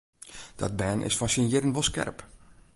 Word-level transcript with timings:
Dat 0.55 0.75
bern 0.79 1.01
is 1.07 1.17
foar 1.19 1.31
syn 1.31 1.49
jierren 1.51 1.73
wol 1.75 1.87
skerp. 1.87 2.19